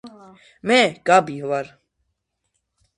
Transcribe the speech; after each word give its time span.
მე 0.67 0.79
გაბი, 1.09 1.37
ვარ 1.49 1.73